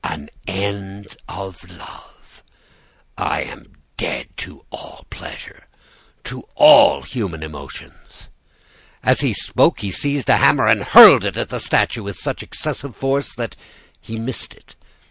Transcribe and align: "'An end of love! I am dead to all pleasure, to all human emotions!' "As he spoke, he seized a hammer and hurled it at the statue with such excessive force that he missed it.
"'An 0.03 0.29
end 0.47 1.15
of 1.29 1.69
love! 1.77 2.41
I 3.19 3.43
am 3.43 3.73
dead 3.97 4.29
to 4.37 4.65
all 4.71 5.05
pleasure, 5.11 5.67
to 6.23 6.43
all 6.55 7.03
human 7.03 7.43
emotions!' 7.43 8.31
"As 9.03 9.19
he 9.21 9.33
spoke, 9.33 9.81
he 9.81 9.91
seized 9.91 10.27
a 10.29 10.37
hammer 10.37 10.65
and 10.65 10.81
hurled 10.83 11.23
it 11.23 11.37
at 11.37 11.49
the 11.49 11.59
statue 11.59 12.01
with 12.01 12.17
such 12.17 12.41
excessive 12.41 12.95
force 12.95 13.35
that 13.35 13.55
he 14.01 14.17
missed 14.17 14.55
it. 14.55 14.75